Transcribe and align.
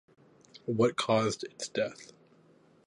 What 0.65 0.95
caused 0.95 1.43
its 1.43 1.67
death? 1.69 2.11